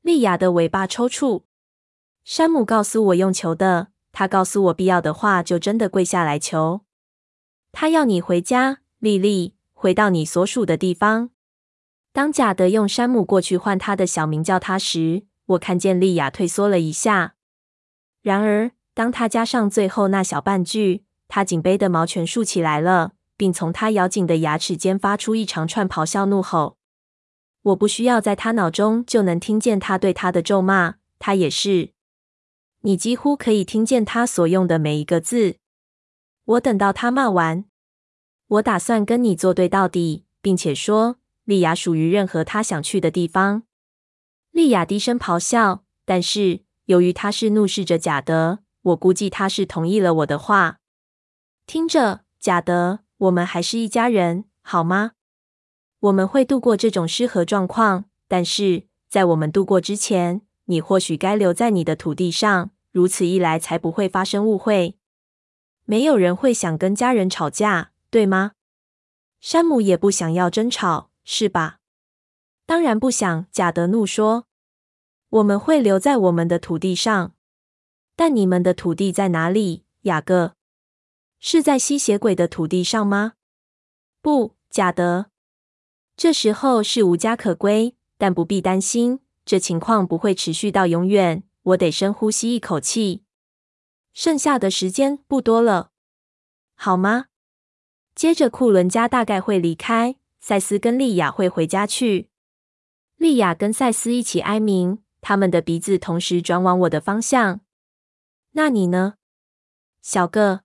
[0.02, 1.44] 莉亚的尾巴抽搐。
[2.24, 6.82] 山姆告诉我用求的，他告诉我必要的话就真的跪下来求。
[7.72, 11.30] 他要你回家，莉莉，回到你所属的地方。
[12.12, 17.36] 当贾德用山姆过去换他的小名叫他时，我看见莉亚退缩了一下。
[18.24, 26.77] 然而，当他加上最后那小半句，他颈背的毛全竖起来了，并从他咬紧的牙齿间发出一长串咆哮怒吼。
[27.68, 31.92] 我不需要在他脑中就能听见他对他的咒骂，他也是。
[32.82, 35.58] 你几乎可以听见他所用的每一个字。
[36.46, 37.66] 我等到他骂完，
[38.48, 43.64] 我打算跟你作对到底，并且说莉亚属于任何他想去的地方。
[44.52, 50.80] 莉亚低声咆哮，但是由于他是怒视着贾德，我估计他是同意了我的话。
[51.66, 55.12] 听着，贾德，我们还是一家人，好吗？
[56.00, 64.98] 我们会度过这种失和状况，但是在我们度过之前，你或许该留在你的土地上，如此一来才不会发生误会。
[65.86, 68.52] 没有人会想跟家人吵架，对吗？
[69.40, 71.80] 山姆也不想要争吵，是吧？
[72.66, 73.46] 当然不想。
[73.52, 74.46] 贾德怒说
[75.30, 77.34] ：“我们会留在我们的土地上，
[78.16, 80.54] 但你们的土地在哪里，雅各？
[81.40, 83.34] 是在吸血鬼的土地上吗？”
[84.22, 85.28] 不，贾德。
[86.18, 91.44] 这时候是无家可归，但不必担心，这情况不会持续到永远。
[91.62, 93.24] 我得深呼吸一口气。
[94.14, 95.92] 剩下的时间不多了，
[96.74, 97.26] 好吗？
[98.16, 102.32] 接着，库伦家大概会离开，赛斯跟莉亚会回家去。
[103.18, 107.62] 莉亚跟赛斯一起哀鸣，他们的鼻子同时转往我的方向。
[108.54, 109.18] 那你呢，
[110.02, 110.62] 小个？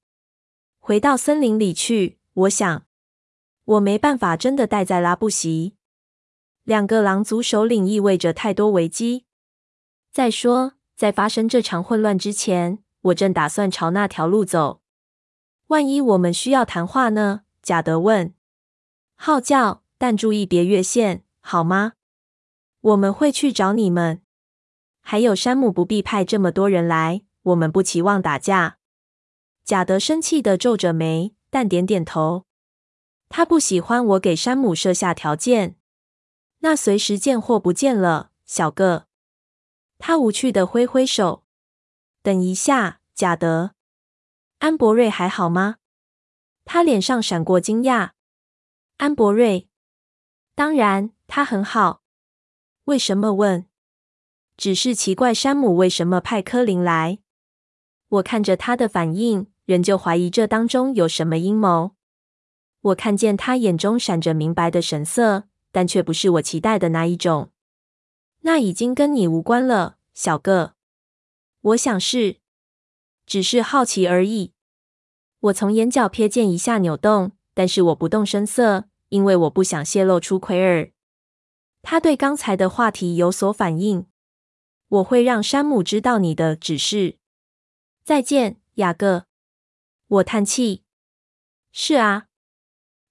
[0.78, 2.18] 回到森林里去。
[2.32, 2.86] 我想，
[3.73, 5.77] 我没办法真的待在拉布席。
[6.64, 9.25] 两个狼族首领意味着太多危机。
[10.11, 12.81] 再说，在发生这场混乱之前。
[13.03, 14.81] 我正打算朝那条路走。
[15.68, 17.41] 万一我们需要谈话呢？
[17.61, 18.33] 贾德问。
[19.16, 21.95] 号叫，但注意别越线，好吗？
[22.81, 24.23] 我们会去找你们。
[25.01, 27.23] 还有山姆不必派这么多人来。
[27.43, 28.79] 我们不期望打架。
[29.64, 32.45] 贾德生气的皱着眉，但点点头。
[33.35, 35.76] 他不喜欢我给山姆设下条件。
[36.59, 39.07] 那随时见或不见了，小个。
[39.99, 41.43] 他无趣的挥挥手。
[42.22, 43.70] 等一下，贾德，
[44.59, 45.76] 安博瑞还好吗？
[46.66, 48.11] 他脸上闪过惊讶。
[48.99, 49.66] 安博瑞，
[50.55, 52.03] 当然，他很好。
[52.85, 53.66] 为什么问？
[54.59, 57.20] 只是奇怪，山姆为什么派柯林来？
[58.09, 61.97] 我看着他的反应，仍旧怀疑这当中有什么阴谋。
[62.83, 67.51] 我看见他眼中闪着明白的神色，但却不是我期待的那一种。
[68.41, 70.74] 那已经跟你无关了，小个。
[71.61, 72.39] 我想是，
[73.24, 74.53] 只是好奇而已。
[75.39, 80.91] 我从眼角瞥见一下扭动，但是我不动声色，因为我不想泄露出奎尔。
[81.83, 84.07] 他对刚才的话题有所反应。
[84.89, 87.16] 我会让山姆知道你的指示。
[88.05, 89.26] 再见，雅各。
[90.09, 90.83] 我叹气。
[91.70, 92.26] 是啊。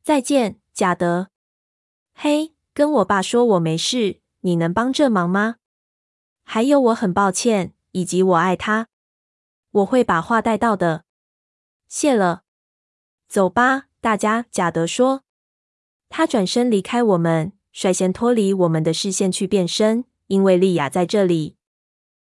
[0.03, 1.29] 再见，贾德。
[2.13, 4.21] 嘿，跟我爸说我没事。
[4.39, 5.57] 你能帮这忙吗？
[6.43, 7.73] 还有，我很抱歉。
[7.91, 8.87] 以及我爱他，
[9.71, 11.03] 我会把话带到的。
[11.89, 12.43] 谢了，
[13.27, 14.45] 走吧，大家。
[14.49, 15.23] 贾德说。
[16.07, 21.57] 他转身离开我们，率先脱离我们的视线去变身，因为莉亚在这里。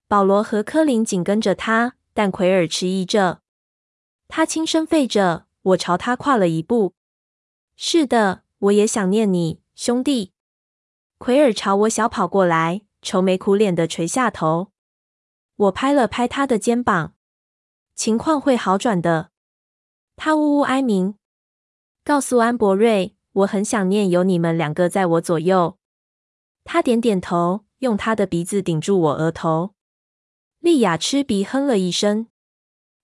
[0.08, 3.40] 保罗和科林紧跟着他，但奎尔迟疑着。
[4.26, 6.94] 他轻声吠着，我朝他跨了一步。
[7.76, 10.32] 是的，我也想念你，兄弟。
[11.18, 14.70] 奎尔朝我小跑过来，愁眉苦脸的垂下头。
[15.56, 17.14] 我拍了拍他的肩膀，
[17.94, 19.30] 情况会好转的。
[20.16, 21.16] 他呜呜哀鸣，
[22.04, 25.78] 告诉安博瑞，我很想念有你们两个在我左右。
[26.62, 29.74] 他点点头，用他的鼻子顶住我额头。
[30.60, 32.28] 莉亚吃鼻哼了一声。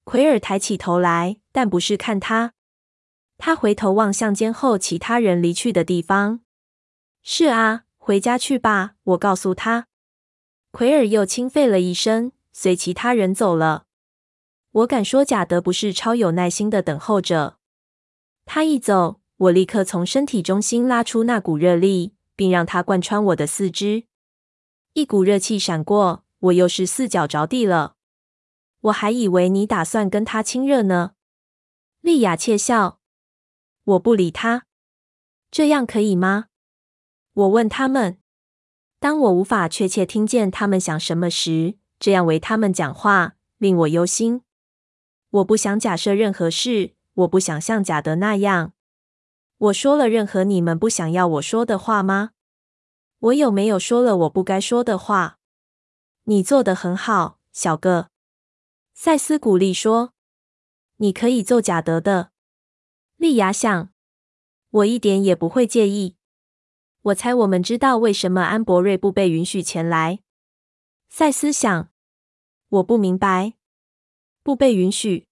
[0.04, 2.54] 奎尔抬起头来，但不是看他。
[3.40, 6.40] 他回头望向间后其他人离去的地方。
[7.22, 9.86] 是啊，回家去吧，我告诉他。
[10.70, 12.32] 奎尔又轻吠了一声。
[12.52, 13.86] 随其他人走了。
[14.72, 17.56] 我敢说，贾德不是超有耐心的等候着。
[18.44, 24.04] 他一走，我立刻从身体中心拉出那股热力，并让它贯穿我的四肢。
[24.92, 27.94] 一股热气闪过，我又是四脚着地了。
[28.80, 31.12] 我还以为你打算跟他亲热呢。
[32.00, 32.99] 莉亚窃笑。
[33.84, 34.66] 我不理他。
[35.50, 36.46] 这样可以吗？
[37.32, 38.18] 我问他们。
[38.98, 44.42] 当我无法确切听见他们想什么时，这样为他们讲话令我忧心。
[45.30, 48.74] 我不想假设任何事，我不想像贾德那样。
[49.56, 52.32] 我说了任何你们不想要我说的话吗？
[53.18, 55.38] 我有没有说了我不该说的话？
[56.24, 58.10] 你做得很好，小个。
[58.94, 60.12] 赛斯鼓励说
[60.98, 62.29] ：“你可以揍贾德的。”
[63.20, 63.90] 莉亚想
[64.80, 66.16] ：“我一点也不会介意。”
[67.12, 70.20] 我猜我们知道为什么安博瑞不被允许前来。
[71.10, 71.90] 赛斯想
[72.70, 73.52] ：“我不明白，
[74.42, 75.26] 不被允许。”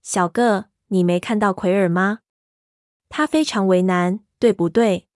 [0.00, 2.20] 小个，你没看到奎尔吗？
[3.08, 5.08] 他非常为难，对不对？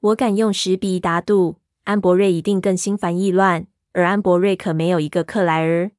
[0.00, 5.92] 我敢用十比一打赌，安博瑞一定更心烦意乱，而安博瑞可没有一个克莱尔。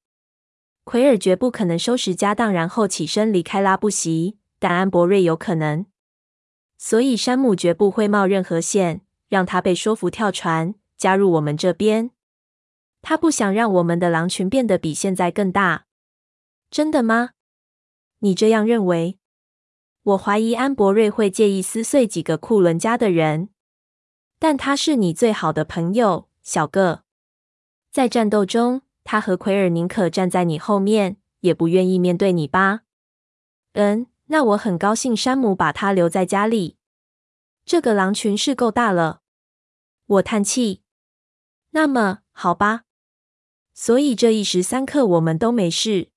[0.83, 5.85] 奎尔绝不可能收拾家当，然后起身离开拉布席，但安博瑞有可能。
[6.77, 12.11] 所以山姆绝不会冒任何险，让他被说服跳船，加入我们这边。
[13.01, 15.85] 他不想让我们的狼群变得比现在更大。
[16.69, 17.31] 真的吗？
[18.19, 19.19] 你这样认为？
[20.03, 23.49] 我怀疑安博瑞会介意撕碎几个库伦家的人。
[24.39, 27.03] 但他是你最好的朋友，小个。
[27.91, 32.81] 在战斗中，他和奎尔宁可站在你后面，也不愿意面对你吧？
[33.73, 36.77] 嗯，那我很高兴山姆把他留在家里。
[37.65, 39.21] 这个狼群是够大了。
[40.05, 40.83] 我叹气。
[41.71, 42.83] 那么，好吧。
[43.73, 46.09] 所以这一时三刻我们都没事。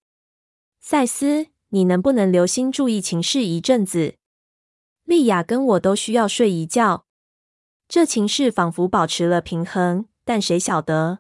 [0.79, 4.17] 赛斯，你能不能留心注意情势一阵子？
[5.05, 7.07] 莉亚跟我都需要睡一觉。
[7.89, 11.19] 这情势仿佛保持了平衡，但谁晓得？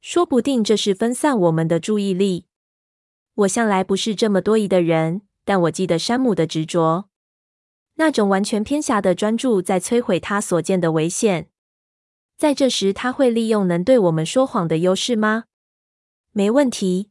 [0.00, 2.46] 说不定这是分散我们的注意力。
[3.34, 7.08] 我向来不是这么多疑的人，但我记得山姆的执着，
[7.94, 11.50] 那种完全偏狭的专注，在摧毁他所见的危险。
[12.36, 15.44] 在这时，他会利用能对我们说谎的优势吗？
[16.32, 17.10] 没问题。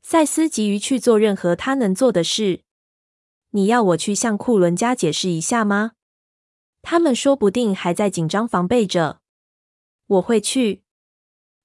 [0.00, 2.62] 赛斯急于去做任何他能做的事。
[3.50, 5.92] 你要我去向库伦家解释一下吗？
[6.82, 9.20] 他们说不定还在紧张防备着。
[10.06, 10.82] 我会去，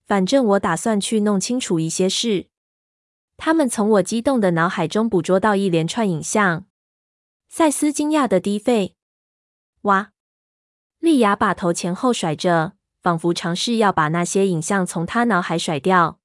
[0.06, 2.48] 反正我打算去弄清楚一些事。
[3.38, 6.66] 他们从我激动的脑海中捕捉到一连串影像。
[7.50, 8.94] 赛斯惊讶的低吠
[9.84, 10.12] ：“哇！”
[11.00, 16.20] 莉亚把头前后甩着，仿佛尝试要把那些影像从他脑海甩掉。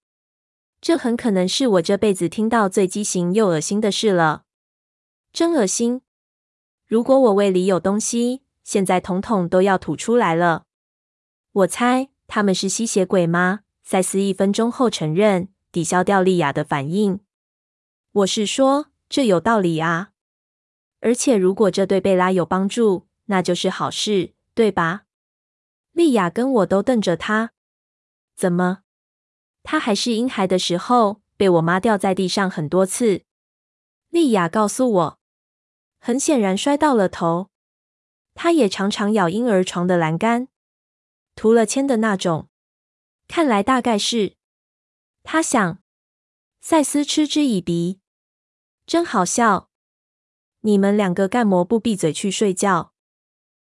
[0.80, 4.44] 这很可能是我这辈子听到最畸形又恶心的事了。
[5.32, 6.02] 真恶心！
[6.86, 8.42] 如果我胃里有东西。
[8.68, 10.66] 现在统统都要吐出来了。
[11.52, 13.60] 我猜他们是吸血鬼吗？
[13.82, 15.48] 赛斯一分钟后承认，
[15.78, 17.20] 抵消掉莉亚的反应。
[18.10, 20.10] 我是说，这有道理啊。
[20.98, 25.04] 而且如果这对贝拉有帮助，那就是好事，对吧？
[25.92, 27.52] 莉亚跟我都瞪着他。
[28.34, 28.80] 怎么？
[29.62, 33.22] 他还是婴孩的时候，被我妈掉在地上很多次。
[34.08, 35.18] 莉亚告诉我，
[36.00, 37.50] 很显然摔到了头。
[38.34, 40.48] 他也常常咬婴儿床的栏杆，
[41.36, 42.48] 涂了铅的那种。
[43.28, 44.37] 看来大概是。
[45.30, 45.82] 他想。
[46.62, 48.00] 赛斯嗤之以鼻，
[48.86, 49.68] 真好笑。
[50.60, 52.94] 你们两个干嘛不闭嘴去睡觉？